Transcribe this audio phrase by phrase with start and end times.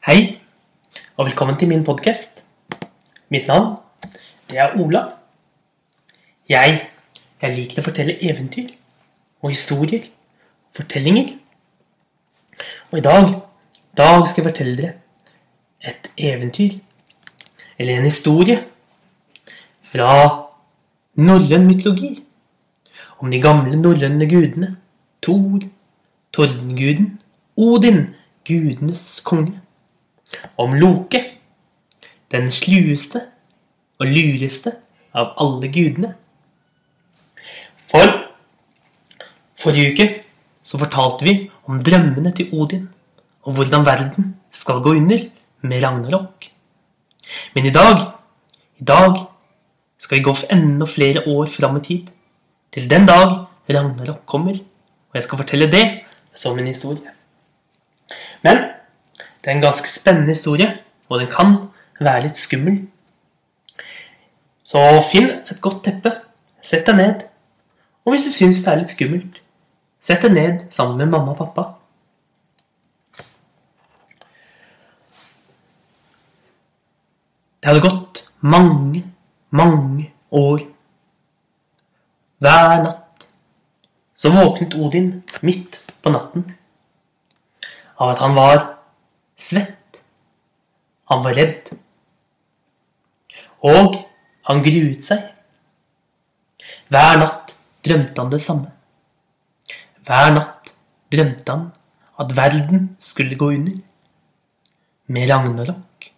[0.00, 0.40] Hei,
[1.16, 2.38] og velkommen til min podkast.
[3.28, 3.74] Mitt navn
[4.48, 5.02] det er Ola.
[6.48, 6.78] Jeg,
[7.42, 8.70] jeg liker å fortelle eventyr
[9.44, 10.08] og historier.
[10.72, 11.34] Fortellinger.
[12.88, 13.28] Og i dag,
[14.00, 14.96] dag skal jeg fortelle dere
[15.92, 16.80] et eventyr.
[17.76, 18.56] Eller en historie
[19.92, 20.10] fra
[21.20, 22.14] norrøn mytologi.
[23.20, 24.78] Om de gamle norrøne gudene.
[25.20, 25.60] Thor,
[26.32, 27.18] tordenguden,
[27.60, 28.06] Odin,
[28.48, 29.60] gudenes konge.
[30.58, 31.22] Om Loke,
[32.30, 33.24] den slueste
[34.00, 34.72] og lureste
[35.16, 36.14] av alle gudene.
[37.90, 38.12] For
[39.60, 40.08] forrige uke
[40.62, 41.34] så fortalte vi
[41.66, 42.86] om drømmene til Odin,
[43.42, 45.26] og hvordan verden skal gå under
[45.66, 46.46] med Ragnarok.
[47.54, 48.06] Men i dag,
[48.78, 49.26] i dag
[49.98, 52.10] skal vi gå for enda flere år fram i tid.
[52.72, 54.54] Til den dag Ragnarok kommer.
[55.10, 55.84] Og jeg skal fortelle det
[56.34, 57.10] som en historie.
[58.42, 58.62] Men
[59.40, 61.56] det er en ganske spennende historie, og den kan
[62.00, 62.82] være litt skummel.
[64.64, 66.12] Så finn et godt teppe,
[66.62, 67.22] sett deg ned.
[68.04, 69.40] Og hvis du syns det er litt skummelt,
[70.00, 71.66] sett deg ned sammen med mamma og pappa.
[77.60, 79.02] Det hadde gått mange,
[79.50, 80.62] mange år.
[82.40, 83.28] Hver natt
[84.16, 85.12] så våknet Odin
[85.44, 86.46] midt på natten
[88.00, 88.62] av at han var
[89.40, 90.02] svett.
[91.10, 91.72] Han var redd.
[93.66, 93.98] Og
[94.48, 95.26] han gruet seg.
[96.90, 98.70] Hver natt drømte han det samme.
[100.06, 100.72] Hver natt
[101.12, 101.68] drømte han
[102.20, 103.78] at verden skulle gå under.
[105.10, 106.10] Med Ragnarok.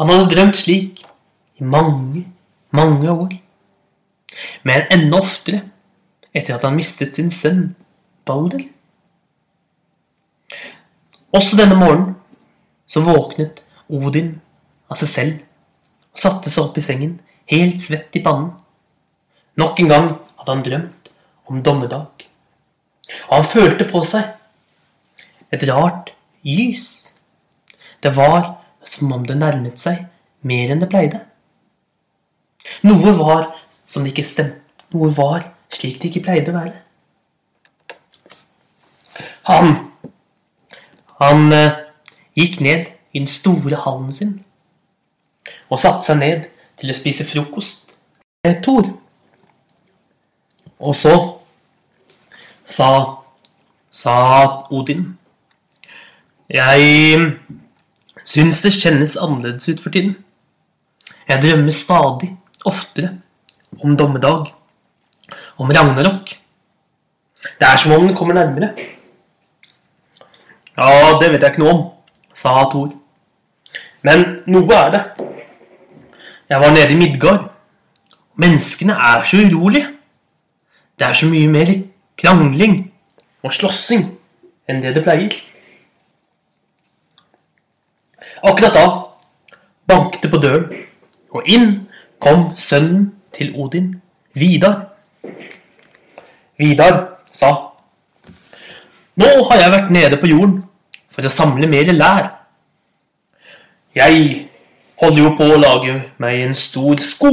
[0.00, 1.02] Han hadde drømt slik
[1.60, 2.24] i mange,
[2.72, 3.34] mange år.
[4.64, 5.66] Men enda oftere
[6.32, 7.74] etter at han mistet sin sønn
[8.24, 8.62] Balder.
[11.36, 12.16] Også denne morgenen
[12.90, 14.32] så våknet Odin
[14.90, 15.36] av seg selv
[16.10, 17.18] og satte seg opp i sengen,
[17.50, 18.50] helt svett i pannen.
[19.58, 20.08] Nok en gang
[20.40, 21.10] hadde han drømt
[21.50, 22.26] om dommedag.
[23.28, 24.26] Og han følte på seg
[25.54, 26.10] et rart
[26.46, 27.12] lys.
[28.02, 30.06] Det var som om det nærmet seg
[30.46, 31.20] mer enn det pleide.
[32.86, 33.52] Noe var
[33.84, 34.58] som det ikke stemte.
[34.90, 36.78] Noe var slik det ikke pleide å være.
[39.46, 39.76] Han
[41.20, 41.76] Han eh,
[42.38, 44.38] gikk ned i den store hallen sin
[45.70, 46.48] og satte seg ned
[46.80, 47.90] til å spise frokost
[48.44, 48.86] med Thor.
[50.80, 51.14] Og så
[52.64, 52.90] sa,
[53.92, 54.14] sa
[54.72, 55.10] Odin
[56.50, 57.26] Jeg
[58.24, 60.16] syns det kjennes annerledes ut for tiden.
[61.28, 62.30] Jeg drømmer stadig
[62.66, 63.12] oftere
[63.80, 64.48] om dommedag,
[65.58, 66.32] om Ragnarok.
[67.60, 68.72] Det er som om den kommer nærmere.
[70.78, 71.82] Ja, det vet jeg ikke noe om,
[72.34, 72.92] sa Thor.
[74.06, 75.02] Men noe er det.
[76.50, 77.50] Jeg var nede i Midgard.
[78.40, 79.88] Menneskene er så urolige.
[80.98, 81.70] Det er så mye mer
[82.18, 82.92] krangling
[83.42, 84.08] og slåssing
[84.68, 85.32] enn det det pleier.
[88.42, 88.84] Akkurat da
[89.88, 90.68] banket det på døren,
[91.30, 91.88] og inn
[92.20, 94.00] kom sønnen til Odin,
[94.34, 94.90] Vidar.
[96.58, 97.00] Vidar
[97.32, 97.69] sa
[99.20, 100.60] Nå har jeg vært nede på jorden
[101.12, 102.28] for å samle mer lær.
[103.96, 104.46] Jeg
[105.00, 107.32] holder jo på å lage meg en stor sko.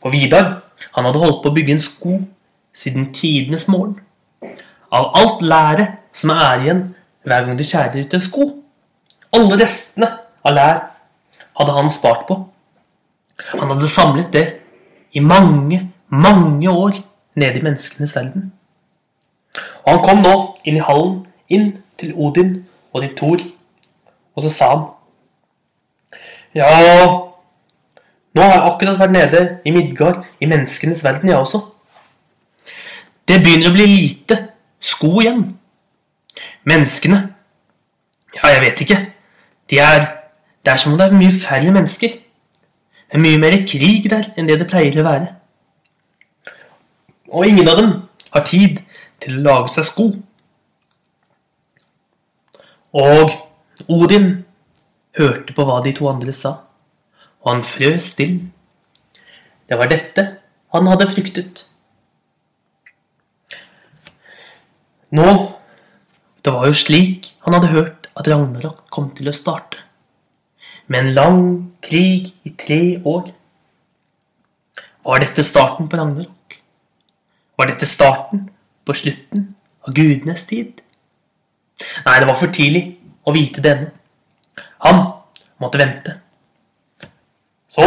[0.00, 0.62] Og Vidar,
[0.94, 2.14] han hadde holdt på å bygge en sko
[2.76, 3.98] siden tidenes morgen.
[4.90, 6.84] Av alt læret som er igjen
[7.26, 8.46] hver gang du skjærer ut en sko.
[9.36, 10.08] Alle restene
[10.46, 10.80] av lær
[11.58, 12.38] hadde han spart på.
[13.58, 14.46] Han hadde samlet det
[15.12, 16.96] i mange, mange år
[17.36, 18.50] nede i menneskenes verden.
[19.84, 20.34] Og han kom nå
[20.64, 22.54] inn i hallen, inn til Odin
[22.92, 23.42] og til Thor,
[24.36, 24.86] og så sa han
[26.54, 26.66] Ja,
[28.34, 31.60] nå har jeg akkurat vært nede i Midgard, i menneskenes verden, jeg også.
[33.28, 34.38] Det begynner å bli lite
[34.82, 35.44] sko igjen.
[36.66, 37.20] Menneskene
[38.34, 38.98] Ja, jeg vet ikke.
[39.70, 40.06] De er
[40.64, 42.18] Det er som om det er mye færre mennesker.
[43.10, 45.28] Det er mye mer krig der enn det det pleier å være.
[47.32, 47.94] Og ingen av dem
[48.34, 48.82] har tid
[49.22, 50.06] til å lage seg sko.
[52.96, 53.34] Og
[53.88, 54.30] Odin
[55.18, 56.56] hørte på hva de to andre sa,
[57.42, 58.50] og han frøs stille.
[59.70, 60.26] Det var dette
[60.74, 61.66] han hadde fryktet.
[65.10, 65.30] Nå
[66.40, 69.76] Det var jo slik han hadde hørt at Ragnarok kom til å starte.
[70.88, 71.42] Med en lang
[71.84, 73.26] krig i tre år.
[75.04, 76.56] Var dette starten på Ragnarok?
[77.60, 78.48] Var dette starten
[78.84, 79.50] på slutten
[79.86, 80.80] av gudenes tid?
[82.04, 82.84] Nei, det var for tidlig
[83.24, 83.90] å vite det ennå.
[84.84, 85.00] Han
[85.60, 86.16] måtte vente.
[87.70, 87.86] Så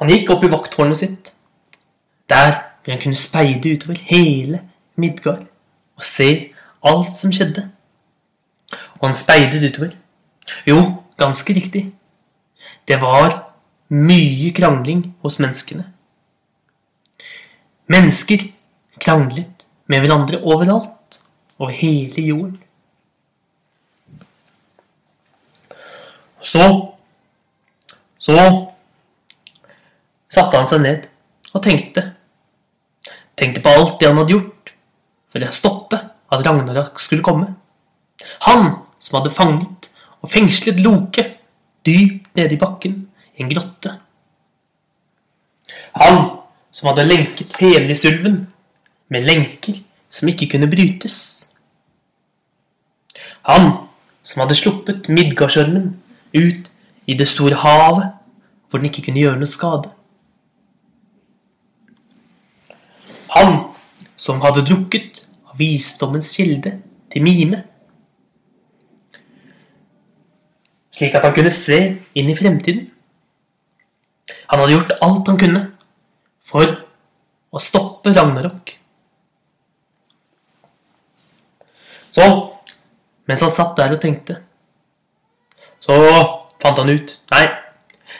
[0.00, 1.32] han gikk opp i vakttårnet sitt,
[2.30, 2.52] der
[2.86, 4.64] han kunne speide utover hele
[4.98, 5.44] Midgard
[5.96, 6.28] og se
[6.82, 7.68] alt som skjedde.
[8.98, 9.94] Og han speidet utover.
[10.66, 11.84] Jo, ganske riktig.
[12.88, 13.36] Det var
[13.92, 15.84] mye krangling hos menneskene.
[17.86, 18.48] Mennesker
[19.02, 21.18] kranglet med hverandre overalt,
[21.58, 22.58] over hele jorden.
[26.42, 26.88] Så
[28.22, 28.34] Så
[30.30, 31.06] satte han seg ned
[31.50, 32.04] og tenkte.
[33.34, 34.72] Tenkte på alt det han hadde gjort
[35.32, 35.98] for å stoppe
[36.32, 37.48] at Ragnarok skulle komme.
[38.46, 38.68] Han
[39.02, 39.90] som hadde fanget
[40.22, 41.24] og fengslet Loke
[41.82, 42.94] dypt nede i bakken
[43.34, 43.96] i en grotte.
[45.98, 46.22] Han
[46.70, 48.44] som hadde lenket Fenrisulven
[49.12, 49.78] med lenker
[50.12, 51.16] som ikke kunne brytes.
[53.48, 53.72] Han
[54.22, 55.96] som hadde sluppet Midgardsormen
[56.32, 56.70] ut
[57.06, 58.12] i det store havet
[58.70, 59.90] hvor den ikke kunne gjøre noe skade.
[63.34, 63.58] Han
[64.16, 66.76] som hadde drukket av visdommens kilde
[67.12, 67.62] til Mime.
[70.92, 71.80] Slik at han kunne se
[72.16, 72.86] inn i fremtiden.
[74.52, 75.62] Han hadde gjort alt han kunne
[76.48, 76.76] for
[77.52, 78.76] å stoppe Ragnarok.
[82.12, 82.26] Så,
[83.28, 84.38] mens han satt der og tenkte,
[85.82, 85.96] så
[86.62, 87.46] fant han ut Nei,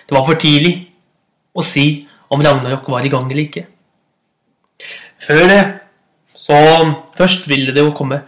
[0.08, 0.72] det var for tidlig
[1.52, 1.86] å si
[2.32, 3.66] om Ragnarok var i gang eller ikke.
[5.22, 5.62] Før det
[6.42, 6.58] så
[7.14, 8.22] først ville det jo komme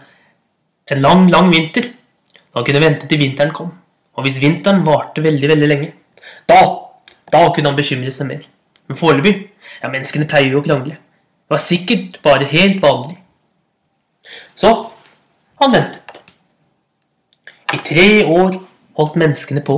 [0.91, 1.89] en lang, lang vinter.
[2.53, 3.73] Da kunne han vente til vinteren kom.
[4.15, 5.89] Og hvis vinteren varte veldig, veldig lenge,
[6.47, 6.61] da,
[7.33, 8.45] da kunne han bekymre seg mer.
[8.87, 9.35] Men foreløpig
[9.81, 10.95] Ja, menneskene pleier jo å krangle.
[10.95, 13.17] Det var sikkert bare helt vanlig.
[14.55, 14.71] Så
[15.61, 16.21] han ventet.
[17.73, 18.57] I tre år
[18.95, 19.77] holdt menneskene på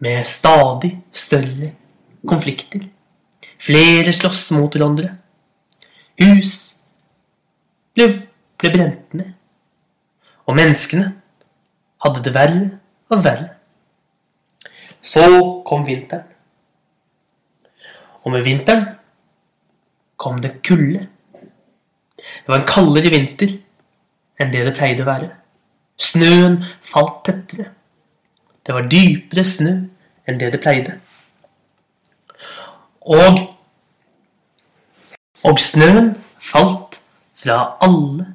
[0.00, 1.72] med stadig større
[2.28, 2.86] konflikter.
[3.60, 5.12] Flere sloss mot hverandre.
[6.20, 6.54] Hus
[7.96, 8.08] ble,
[8.60, 9.32] ble brent ned.
[10.48, 11.10] Og menneskene
[12.04, 12.66] hadde det verre
[13.12, 13.48] og verre.
[15.00, 15.24] Så
[15.66, 16.26] kom vinteren.
[18.24, 18.84] Og med vinteren
[20.20, 21.06] kom det kulde.
[22.20, 23.54] Det var en kaldere vinter
[24.40, 25.30] enn det det pleide å være.
[26.00, 27.70] Snøen falt tettere.
[28.66, 29.72] Det var dypere snø
[30.28, 30.98] enn det det pleide.
[33.00, 33.46] Og
[35.40, 36.98] Og snøen falt
[37.32, 38.26] fra alle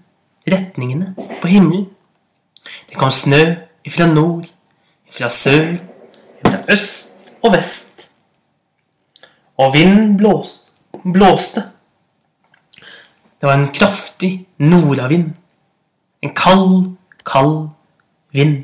[0.49, 1.11] retningene
[1.41, 1.85] på himmelen.
[2.89, 3.41] Det kom snø
[3.93, 4.47] fra nord,
[5.13, 5.75] fra sør,
[6.41, 7.13] fra øst
[7.43, 8.07] og vest.
[9.57, 10.71] Og vinden blåste.
[11.13, 11.61] blåste.
[13.41, 15.33] Det var en kraftig nordavind.
[16.25, 16.95] En kald,
[17.25, 17.69] kald
[18.33, 18.63] vind.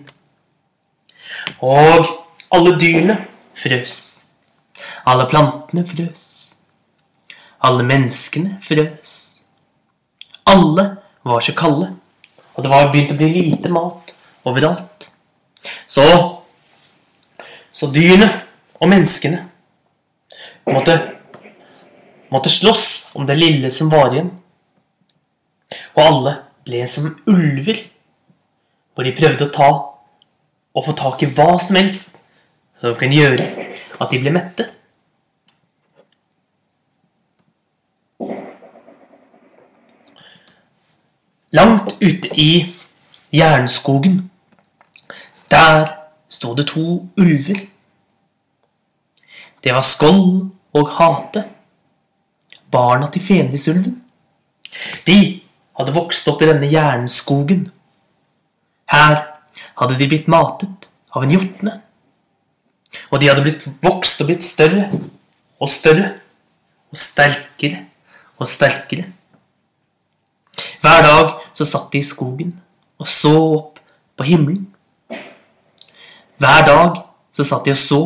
[1.62, 2.08] Og
[2.50, 3.20] alle dyrene
[3.54, 4.26] frøs.
[5.06, 6.24] Alle plantene frøs.
[7.62, 9.14] Alle menneskene frøs.
[10.50, 10.88] Alle
[11.24, 11.92] var så kalde,
[12.56, 15.12] og det var begynt å bli lite mat overalt.
[15.88, 16.06] Så
[17.72, 18.28] Så dyrene
[18.82, 19.46] og menneskene
[20.68, 20.98] måtte,
[22.28, 24.34] måtte slåss om det lille som var igjen.
[25.96, 26.34] Og alle
[26.66, 27.80] ble som ulver,
[28.94, 29.70] hvor de prøvde å ta
[30.72, 32.22] og få tak i hva som helst
[32.82, 33.48] som kunne gjøre
[34.02, 34.68] at de ble mette.
[41.52, 42.52] Langt ute i
[43.36, 44.22] jernskogen,
[45.52, 45.92] der
[46.32, 47.60] sto det to ulver.
[49.64, 51.44] Det var skold og Hate,
[52.72, 54.04] barna til Fenrisulven.
[55.08, 55.42] De
[55.78, 57.70] hadde vokst opp i denne jernskogen.
[58.92, 59.22] Her
[59.80, 61.78] hadde de blitt matet av en jotne.
[63.12, 64.90] Og de hadde blitt vokst og blitt større
[65.62, 66.10] og større
[66.92, 67.86] og sterkere
[68.38, 69.08] og sterkere.
[70.82, 72.54] Hver dag så satt de i skogen
[73.00, 73.80] og så opp
[74.20, 74.68] på himmelen.
[76.42, 78.02] Hver dag så satt de og så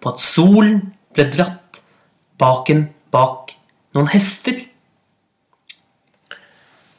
[0.00, 0.82] på at solen
[1.16, 1.80] ble dratt
[2.40, 3.54] bak en bak
[3.96, 4.60] noen hester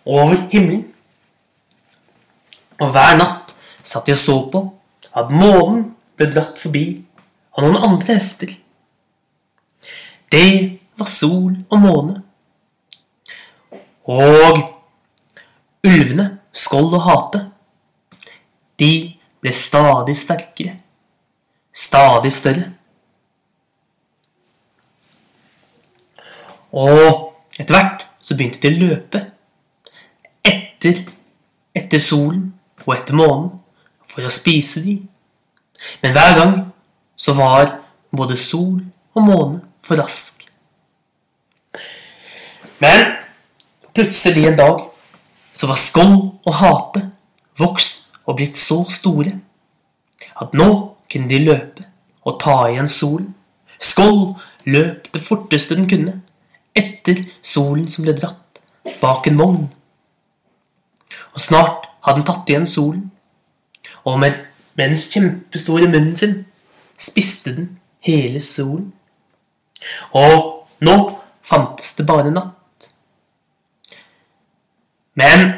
[0.06, 0.88] over himmelen.
[2.82, 4.62] Og hver natt satt de og så på
[5.18, 6.86] at månen ble dratt forbi
[7.58, 8.54] av noen andre hester.
[10.32, 12.22] Det var sol og måne.
[14.12, 14.62] Og
[15.88, 17.40] ulvene, Skold og Hate,
[18.80, 18.94] de
[19.42, 20.74] ble stadig sterkere,
[21.72, 22.72] stadig større.
[26.72, 29.24] Og etter hvert så begynte de å løpe
[30.82, 31.12] etter
[31.78, 32.52] etter solen
[32.86, 33.50] og etter månen
[34.12, 34.98] for å spise de.
[36.02, 36.56] Men hver gang
[37.16, 37.78] så var
[38.12, 38.82] både sol
[39.16, 40.42] og måne for rask.
[42.82, 43.14] Men
[43.94, 44.82] plutselig en dag
[45.54, 46.16] så var Skål
[46.48, 47.06] og Hate
[47.60, 49.36] vokst og blitt så store
[50.42, 50.70] at nå
[51.12, 51.86] kunne de løpe
[52.26, 53.34] og ta igjen solen.
[53.82, 54.34] Skål
[54.66, 56.20] løp det forteste den kunne,
[56.78, 58.62] etter solen som ble dratt
[59.02, 59.70] bak en vogn.
[61.34, 63.12] Og snart hadde den tatt igjen solen,
[64.04, 64.40] og med,
[64.76, 66.40] med den kjempestore munnen sin
[67.02, 67.70] spiste den
[68.06, 68.92] hele solen.
[70.14, 70.98] Og nå
[71.46, 72.90] fantes det bare natt.
[75.18, 75.54] Men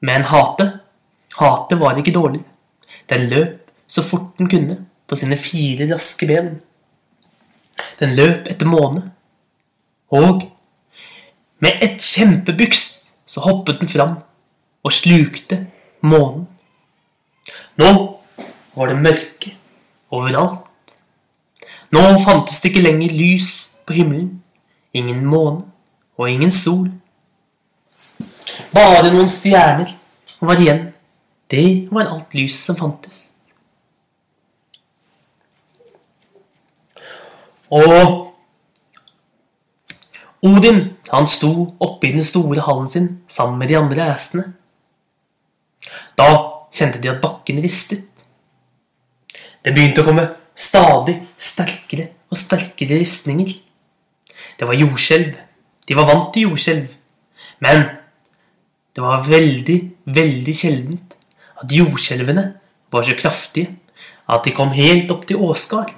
[0.00, 0.78] Men hate
[1.38, 2.40] Hate var ikke dårlig.
[3.10, 4.76] Den løp så fort den kunne
[5.08, 6.60] på sine fire raske ben.
[8.00, 9.04] Den løp etter måne.
[10.10, 10.42] Og
[11.58, 12.97] med et kjempebyks
[13.28, 14.16] så hoppet den fram
[14.84, 15.66] og slukte
[16.00, 16.46] månen.
[17.78, 17.90] Nå
[18.74, 19.54] var det mørke
[20.10, 20.64] overalt.
[21.92, 23.50] Nå fantes det ikke lenger lys
[23.88, 24.42] på himmelen,
[24.92, 25.64] ingen måne
[26.18, 26.88] og ingen sol.
[28.74, 29.94] Bare noen stjerner
[30.40, 30.88] var igjen.
[31.48, 33.38] Det var alt lyset som fantes.
[37.72, 38.27] Og
[40.46, 41.50] Odin han sto
[41.82, 44.44] oppe i den store hallen sin sammen med de andre æsene.
[46.18, 46.28] Da
[46.74, 48.04] kjente de at bakken ristet.
[49.64, 50.28] Det begynte å komme
[50.58, 53.56] stadig sterkere og sterkere ristninger.
[54.58, 55.34] Det var jordskjelv.
[55.88, 56.86] De var vant til jordskjelv.
[57.64, 57.84] Men
[58.94, 61.18] det var veldig, veldig sjeldent
[61.58, 62.44] at jordskjelvene
[62.92, 63.74] var så kraftige
[64.28, 65.90] at de kom helt opp til Åsgard.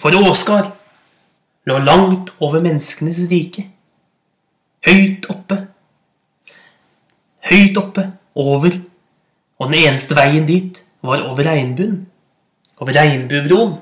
[0.00, 0.72] For Åsgard
[1.68, 3.66] lå langt over menneskenes rike.
[4.86, 5.58] Høyt oppe.
[7.50, 8.76] Høyt oppe over,
[9.60, 12.06] og den eneste veien dit var over regnbuen.
[12.80, 13.74] Over regnbuebroen.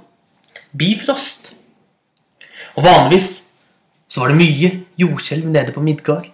[0.78, 1.52] Bifrost.
[2.76, 3.30] Og vanligvis
[4.08, 6.28] så var det mye jordskjelv nede på Midgard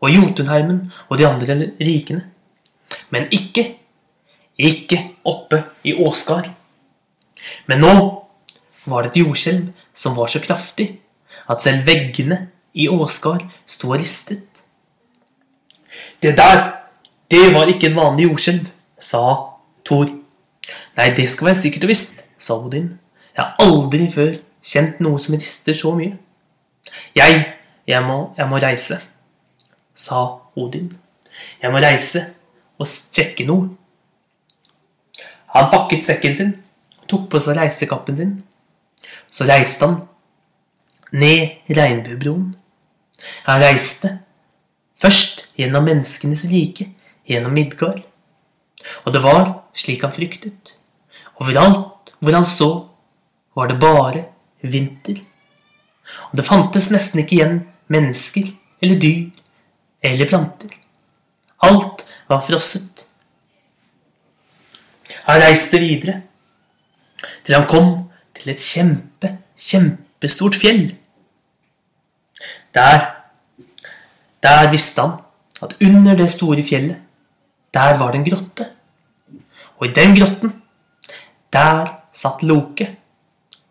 [0.00, 2.22] og Jotunheimen og de andre rikene.
[3.10, 3.76] Men ikke,
[4.56, 6.48] ikke oppe i Åsgard.
[7.66, 7.94] Men nå
[8.86, 10.88] var det et jordskjelv som var så kraftig
[11.50, 14.62] at selv veggene i Åsgard sto og ristet.
[16.22, 16.62] Det der,
[17.30, 19.22] det var ikke en vanlig jordskjelv, sa
[19.86, 20.10] Thor.
[20.96, 22.94] Nei, det skal være sikkert og visst, sa Odin.
[23.36, 26.16] Jeg har aldri før kjent noe som rister så mye.
[27.16, 27.42] Jeg,
[27.86, 28.98] jeg må, jeg må reise,
[29.94, 30.22] sa
[30.56, 30.90] Odin.
[31.62, 32.24] Jeg må reise
[32.78, 33.70] og sjekke noe.
[35.56, 36.52] Han pakket sekken sin,
[37.08, 38.34] tok på seg reisekappen sin.
[39.30, 40.00] Så reiste han
[41.12, 42.54] ned Regnbuebroen.
[43.46, 44.18] Han reiste
[45.00, 46.90] først gjennom menneskenes rike,
[47.28, 48.02] gjennom Midgard.
[49.04, 49.46] Og det var
[49.76, 50.76] slik han fryktet.
[51.40, 52.70] Overalt hvor han så,
[53.56, 54.24] var det bare
[54.60, 55.20] vinter.
[56.30, 57.58] Og det fantes nesten ikke igjen
[57.92, 58.50] mennesker
[58.84, 59.30] eller dyr
[60.04, 60.74] eller planter.
[61.64, 63.06] Alt var frosset.
[65.26, 66.20] Han reiste videre
[67.46, 68.05] til han kom
[68.36, 70.94] til et kjempe, kjempestort fjell.
[72.74, 73.06] Der,
[74.42, 75.18] der visste han
[75.62, 76.96] at under det store fjellet,
[77.74, 78.66] der var det en grotte.
[79.78, 80.52] Og i den grotten,
[81.52, 82.84] der satt Loke.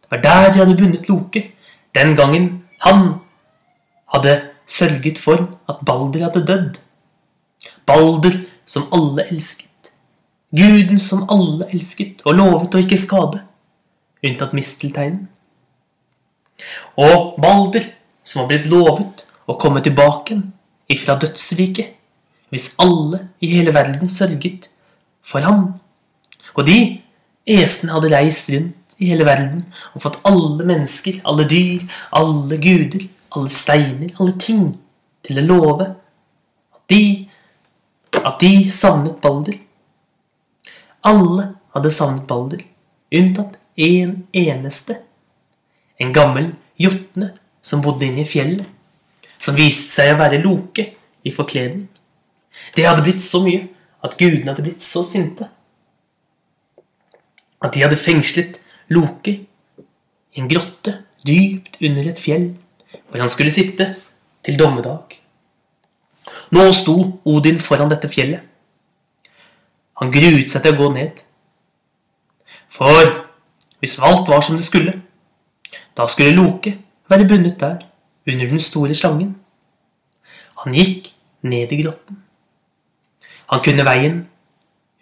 [0.02, 1.52] Det var der de hadde bundet Loke
[1.96, 3.14] den gangen han
[4.14, 6.80] hadde sørget for at Balder hadde dødd.
[7.86, 9.92] Balder som alle elsket.
[10.52, 13.42] Guden som alle elsket og lovet å ikke skade,
[14.24, 15.28] unntatt mistelteinen.
[16.96, 17.90] Og Balder
[18.24, 20.40] som var blitt lovet å komme tilbake
[20.92, 21.94] ifra dødsriket
[22.54, 24.70] hvis alle i hele verden sørget
[25.26, 25.76] for ham.
[26.56, 26.80] Og de
[27.46, 31.84] esene hadde reist rundt i hele verden og fått alle mennesker, alle dyr,
[32.16, 34.70] alle guder, alle steiner, alle ting
[35.26, 37.28] til å love at de,
[38.22, 39.60] at de savnet Balder.
[41.06, 42.64] Alle hadde savnet Balder,
[43.12, 45.00] unntatt en eneste.
[46.00, 47.34] En gammel jotne
[47.66, 48.66] som bodde inne i fjellet,
[49.40, 50.86] som viste seg å være Loke
[51.26, 51.88] i forkledning.
[52.76, 53.66] Det hadde blitt så mye
[54.06, 55.50] at gudene hadde blitt så sinte.
[57.64, 58.62] At de hadde fengslet
[58.94, 62.52] Loke i en grotte dypt under et fjell,
[63.10, 63.90] hvor han skulle sitte
[64.46, 65.18] til dommedag.
[66.54, 68.44] Nå sto Odin foran dette fjellet.
[70.02, 71.22] Han gruet seg til å gå ned.
[72.76, 73.25] For
[73.86, 74.94] hvis alt var som det skulle,
[75.98, 76.72] da skulle Loke
[77.10, 77.84] være bundet der,
[78.26, 79.36] under den store slangen.
[80.64, 81.12] Han gikk
[81.46, 82.24] ned i grotten.
[83.52, 84.24] Han kunne veien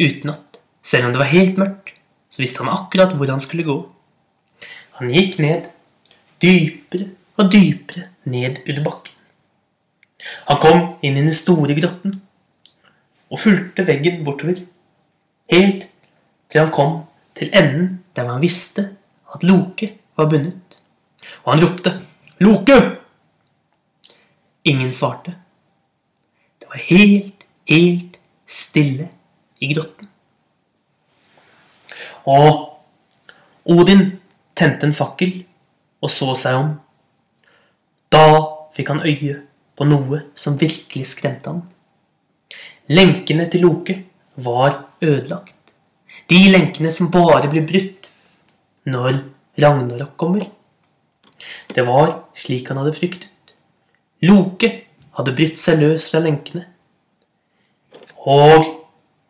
[0.02, 0.60] utenat.
[0.84, 1.96] Selv om det var helt mørkt,
[2.30, 3.78] så visste han akkurat hvor han skulle gå.
[5.00, 5.72] Han gikk ned,
[6.44, 7.08] dypere
[7.40, 9.16] og dypere ned under bakken.
[10.52, 12.20] Han kom inn i den store grotten
[13.32, 14.60] og fulgte veggen bortover,
[15.52, 15.88] helt
[16.52, 17.04] til han kom
[17.40, 18.90] til enden der han visste
[19.34, 20.80] at Loke var bundet.
[21.44, 22.02] Og han ropte
[22.40, 22.98] 'Loke!'
[24.66, 25.36] Ingen svarte.
[26.60, 29.10] Det var helt, helt stille
[29.60, 30.10] i grotten.
[32.26, 32.80] Og
[33.66, 34.20] Odin
[34.56, 35.44] tente en fakkel
[36.02, 36.72] og så seg om.
[38.12, 38.26] Da
[38.76, 39.42] fikk han øye
[39.76, 41.62] på noe som virkelig skremte ham.
[42.88, 43.98] Lenkene til Loke
[44.36, 45.63] var ødelagt.
[46.30, 48.10] De lenkene som bare blir brutt
[48.90, 49.20] når
[49.60, 50.48] Ragnarok kommer.
[51.76, 53.32] Det var slik han hadde fryktet.
[54.24, 54.70] Loke
[55.18, 56.66] hadde brutt seg løs fra lenkene.
[58.24, 58.70] Og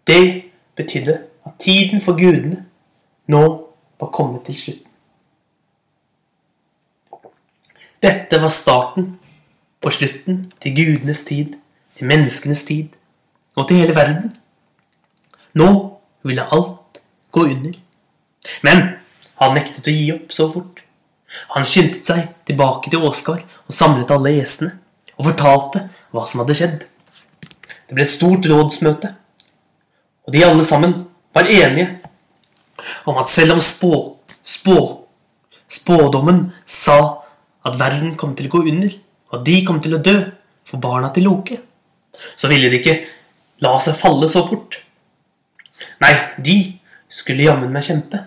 [0.07, 2.65] det betydde at tiden for gudene
[3.27, 3.43] nå
[3.99, 4.89] var kommet til slutten.
[8.03, 9.13] Dette var starten
[9.81, 11.55] på slutten til gudenes tid,
[11.95, 12.95] til menneskenes tid
[13.55, 14.33] og til hele verden.
[15.55, 15.69] Nå
[16.23, 16.82] ville alt
[17.33, 17.75] gå under.
[18.65, 18.83] Men
[19.41, 20.83] han nektet å gi opp så fort.
[21.55, 24.75] Han skyndte seg tilbake til Åsgard og samlet alle gjestene
[25.17, 26.77] og fortalte hva som hadde skjedd.
[27.87, 29.09] Det ble et stort rådsmøte,
[30.23, 30.95] og de alle sammen
[31.35, 31.99] var enige
[33.09, 33.91] om at selv om spå,
[34.43, 34.77] spå,
[35.69, 36.99] spådommen sa
[37.65, 38.95] at verden kom til å gå under,
[39.33, 40.15] og de kom til å dø
[40.67, 41.59] for barna til Loke,
[42.37, 42.97] så ville de ikke
[43.63, 44.79] la seg falle så fort.
[46.03, 46.57] Nei, de
[47.13, 48.21] skulle jammen meg kjempe.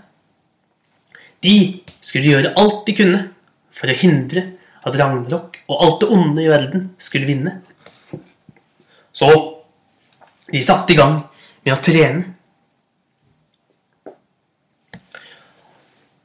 [1.42, 1.56] De
[2.00, 3.22] skulle gjøre alt de kunne
[3.74, 4.44] for å hindre
[4.86, 7.58] at Ragnarok og alt det onde i verden skulle vinne.
[9.16, 9.30] Så
[10.52, 11.18] de satte i gang
[11.66, 12.32] med å trene.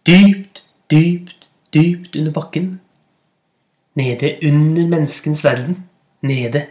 [0.05, 2.71] Dypt, dypt, dypt under bakken
[3.93, 5.83] Nede under menneskens verden.
[6.21, 6.65] Nede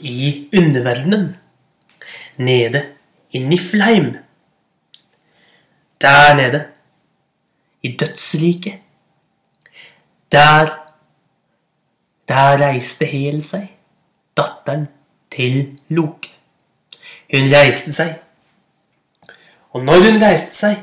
[0.00, 1.36] i underverdenen.
[2.36, 2.86] Nede
[3.30, 4.14] i Niflheim.
[6.00, 6.66] Der nede.
[7.82, 8.78] I dødsriket.
[10.32, 10.76] Der
[12.28, 13.64] Der reiste Hel seg,
[14.36, 14.88] datteren
[15.30, 16.30] til Loke.
[17.32, 18.20] Hun reiste seg.
[19.70, 20.76] Og når hun reiste seg,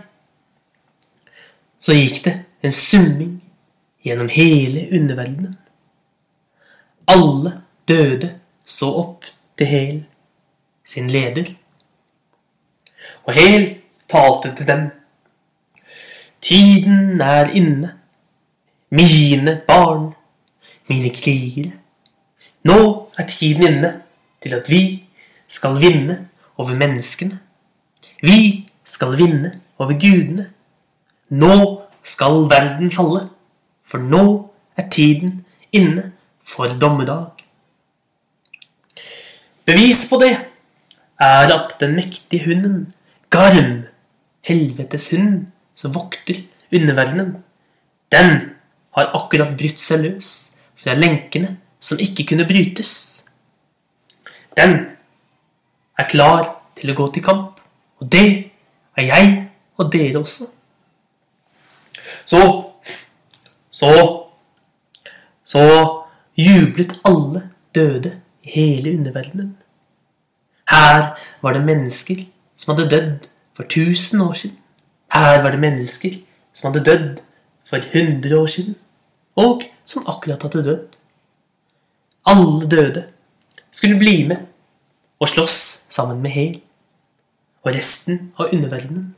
[1.80, 2.34] så gikk det
[2.67, 3.38] en summing
[4.03, 5.56] gjennom hele underverdenen.
[7.08, 8.34] Alle døde
[8.65, 10.06] så opp til Hel,
[10.84, 11.53] sin leder.
[13.23, 13.69] Og Hel
[14.12, 14.88] talte til dem.
[16.41, 17.93] Tiden er inne,
[18.89, 20.13] mine barn,
[20.88, 21.71] mine krigere.
[22.63, 24.02] Nå er tiden inne
[24.41, 25.04] til at vi
[25.47, 27.39] skal vinne over menneskene.
[28.21, 30.50] Vi skal vinne over gudene.
[31.30, 33.30] Nå skal verden falle.
[33.88, 36.12] For nå er tiden inne
[36.45, 37.26] for dommedag.
[39.65, 40.38] Bevis på det
[41.19, 42.93] er at den mektige hunden,
[43.30, 43.84] Garm,
[44.41, 46.42] helveteshunden som vokter
[46.74, 47.38] underverdenen,
[48.12, 48.32] den
[48.98, 50.32] har akkurat brutt seg løs
[50.78, 53.24] fra lenkene som ikke kunne brytes.
[54.58, 54.78] Den
[55.98, 57.60] er klar til å gå til kamp,
[58.02, 58.28] og det
[58.98, 59.36] er jeg
[59.78, 60.50] og dere også.
[62.26, 62.42] Så
[63.72, 64.24] så
[65.48, 65.63] Så
[66.36, 69.58] jublet alle døde i hele underverdenen.
[70.68, 72.26] Her var det mennesker
[72.58, 74.58] som hadde dødd for 1000 år siden.
[75.13, 76.20] Her var det mennesker
[76.54, 77.24] som hadde dødd
[77.67, 78.76] for 100 år siden,
[79.36, 80.96] og som akkurat hadde dødd.
[82.28, 83.06] Alle døde
[83.72, 84.48] skulle bli med
[85.20, 86.62] og slåss sammen med Hel
[87.63, 89.15] og resten av underverdenen.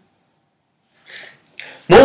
[1.90, 2.04] Nå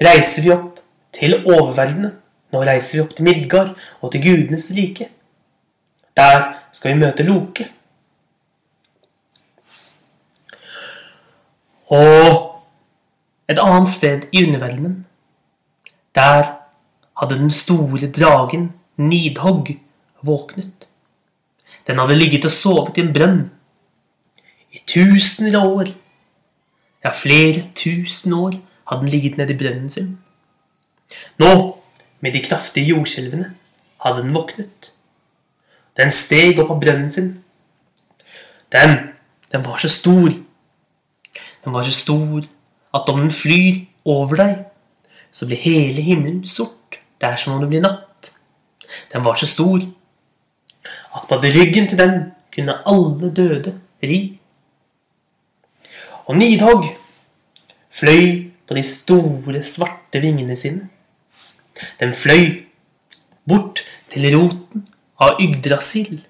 [0.00, 0.80] reiser vi opp
[1.14, 2.14] til oververdenen.
[2.52, 5.08] Nå reiser vi opp til Midgard og til gudenes rike.
[6.16, 7.68] Der skal vi møte Loke.
[11.92, 12.50] Og
[13.48, 15.06] et annet sted i underverdenen,
[16.14, 16.44] der
[17.20, 19.78] hadde den store dragen Nidhogg
[20.22, 20.88] våknet.
[21.86, 23.40] Den hadde ligget og sovet i en brønn
[24.72, 25.90] i tusener av år.
[27.04, 28.56] Ja, flere tusen år
[28.88, 30.18] hadde den ligget nede i brønnen sin.
[31.38, 31.50] Nå,
[32.20, 33.52] med de kraftige jordskjelvene,
[34.00, 34.94] hadde den våknet.
[35.96, 37.30] Den steg opp av brønnen sin.
[38.72, 38.96] Den,
[39.52, 40.32] den var så stor.
[41.64, 42.44] Den var så stor
[42.94, 44.54] at om den flyr over deg,
[45.32, 47.00] så blir hele himmelen sort.
[47.20, 48.32] Det er som om det blir natt.
[49.12, 49.80] Den var så stor
[51.14, 54.38] at på ryggen til den kunne alle døde ri.
[56.26, 56.86] Og Nidhogg
[57.90, 60.88] fløy på de store, svarte vingene sine.
[62.00, 62.64] Den fløy
[63.48, 64.86] bort til roten
[65.20, 66.22] av Yggdrasil.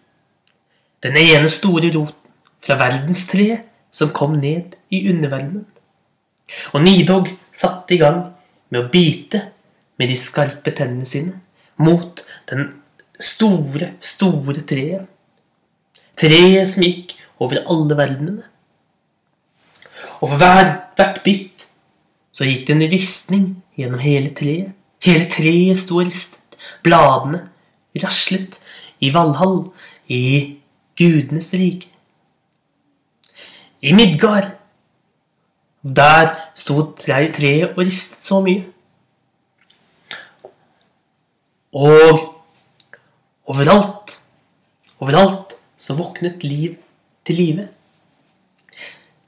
[1.02, 2.32] Den ene store roten
[2.64, 5.66] fra verdenstreet som kom ned i underverdenen.
[6.74, 8.24] Og Nidhogg satte i gang
[8.68, 9.40] med å bite
[10.00, 11.38] med de skarpe tennene sine
[11.78, 12.66] mot den
[13.22, 15.06] store, store treet.
[16.18, 18.44] Treet som gikk over alle verdenene.
[20.20, 21.66] Og for hver, hvert bitt
[22.34, 24.74] så gikk det en ristning gjennom hele treet.
[25.04, 26.40] Hele treet sto ristet.
[26.84, 27.44] Bladene
[28.02, 28.58] raslet
[29.04, 29.68] i Valhall,
[30.08, 30.60] i
[30.98, 31.93] gudenes rike.
[33.84, 34.46] I Midgard,
[35.84, 37.36] der sto treet
[37.74, 38.62] og ristet så mye.
[41.76, 42.22] Og
[43.44, 44.16] overalt,
[45.04, 46.78] overalt så våknet liv
[47.28, 47.68] til live.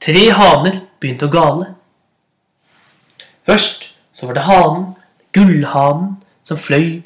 [0.01, 1.71] Tre haner begynte å gale.
[3.45, 4.91] Først så var det hanen,
[5.37, 7.03] gullhanen, som fløy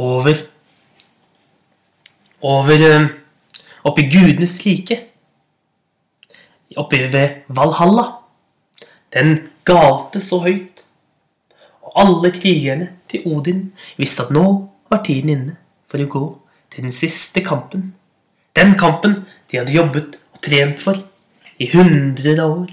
[0.00, 0.46] over
[2.44, 3.06] Over eh,
[3.96, 4.98] i gudenes rike.
[6.80, 8.06] Oppe ved Valhalla.
[9.14, 10.84] Den galte så høyt.
[11.84, 13.66] Og alle krigerne til Odin
[14.00, 14.44] visste at nå
[14.90, 15.56] var tiden inne
[15.90, 16.24] for å gå
[16.74, 17.92] til den siste kampen.
[18.56, 20.98] Den kampen de hadde jobbet og trent for
[21.62, 22.72] i hundrer av år.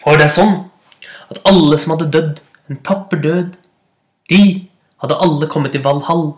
[0.00, 0.56] For det er sånn
[1.32, 3.56] at alle som hadde dødd en tapper død,
[4.32, 4.42] de
[5.02, 6.30] hadde alle kommet til Valhall,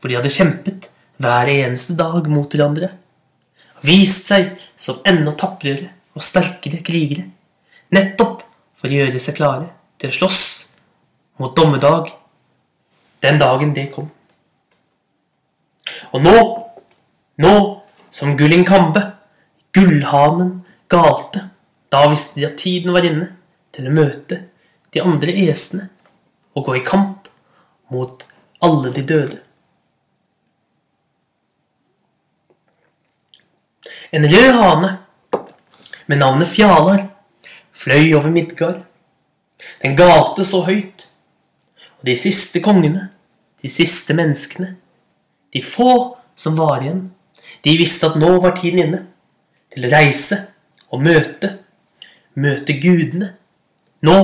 [0.00, 0.88] hvor de hadde kjempet
[1.22, 2.90] hver eneste dag mot hverandre.
[3.86, 7.26] Vist seg som enda taprere og sterkere krigere,
[7.94, 8.42] nettopp
[8.80, 10.42] for å gjøre seg klare til å slåss
[11.40, 12.10] mot dommedag
[13.24, 14.10] den dagen det kom.
[16.12, 16.36] Og nå,
[17.40, 17.54] nå
[18.10, 19.02] som Gulling Kambe,
[19.76, 21.46] gullhanen, galte,
[21.90, 23.30] da visste de at tiden var inne
[23.74, 24.42] til å møte
[24.94, 25.88] de andre esene
[26.56, 27.28] og gå i kamp
[27.94, 28.26] mot
[28.64, 29.38] alle de døde.
[34.12, 34.98] En rød hane
[36.06, 37.06] med navnet Fjalar
[37.72, 38.82] fløy over Midgard.
[39.82, 41.06] Den galte så høyt
[42.00, 43.10] og de siste kongene,
[43.62, 44.74] de siste menneskene,
[45.52, 47.10] de få som var igjen,
[47.64, 49.00] de visste at nå var tiden inne
[49.74, 50.38] til å reise
[50.90, 51.58] og møte,
[52.40, 53.34] møte gudene.
[54.02, 54.18] Nå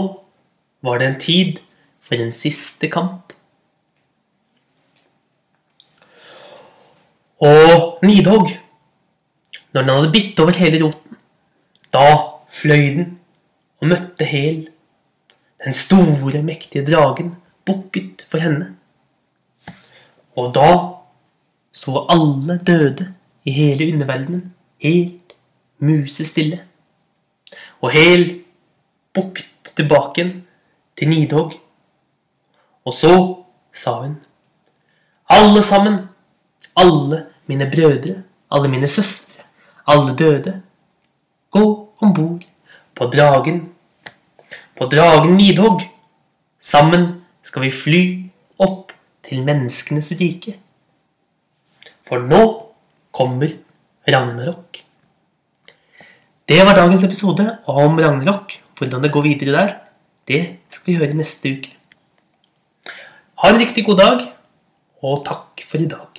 [0.80, 1.58] var det en tid
[2.00, 3.34] for en siste kamp.
[7.44, 8.54] Og Nidhogg,
[9.76, 11.18] når den hadde bitt over hele roten,
[11.92, 12.06] da
[12.48, 13.18] fløy den
[13.80, 14.68] og møtte Hel,
[15.64, 17.34] den store, mektige dragen
[17.66, 18.72] bukket for henne.
[20.36, 20.70] Og da
[21.76, 23.10] sto alle døde
[23.44, 25.36] i hele underverdenen helt
[25.78, 26.62] musestille.
[27.80, 28.44] Og Hel
[29.14, 30.34] bukket tilbake igjen
[30.96, 31.56] til Nidhogg.
[32.84, 33.12] Og så
[33.74, 34.16] sa hun
[35.28, 36.08] Alle sammen,
[36.76, 39.25] alle mine brødre, alle mine søstre,
[39.86, 40.60] alle døde,
[41.50, 41.64] gå
[42.02, 42.46] om bord
[42.96, 43.60] på dragen,
[44.76, 45.86] på dragen Nidhogg.
[46.60, 48.02] Sammen skal vi fly
[48.58, 48.92] opp
[49.26, 50.56] til menneskenes rike.
[52.06, 52.42] For nå
[53.14, 53.54] kommer
[54.06, 54.82] Ragnarok.
[56.46, 58.58] Det var dagens episode om Ragnarok.
[58.78, 59.72] Hvordan det går videre der,
[60.28, 61.72] det skal vi høre neste uke.
[63.40, 64.22] Ha en riktig god dag,
[65.02, 66.15] og takk for i dag.